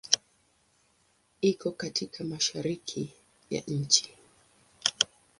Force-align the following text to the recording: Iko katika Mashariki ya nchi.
Iko 1.41 1.71
katika 1.71 2.23
Mashariki 2.23 3.13
ya 3.49 3.61
nchi. 3.67 4.09